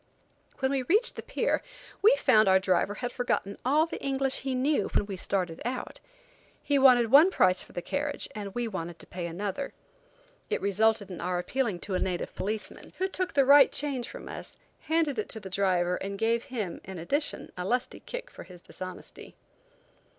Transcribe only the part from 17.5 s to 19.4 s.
a lusty kick for his dishonesty.